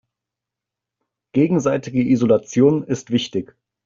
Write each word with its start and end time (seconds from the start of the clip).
Gegenseitige 1.33 2.01
Isolation 2.03 2.83
ist 2.83 3.11
wichtig. 3.11 3.55